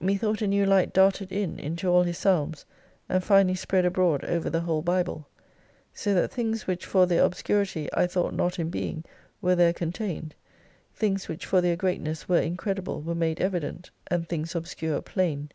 [0.00, 2.64] Methought a new light darted in into a'l his psalms,
[3.10, 5.28] and finally spread abroad over the whole Bible.
[5.92, 9.04] So that things which for their obscurity I thought not in being
[9.42, 10.34] were there contained:
[10.94, 15.50] things which for their greatnesB were incredible were made evident, and things obscure plain.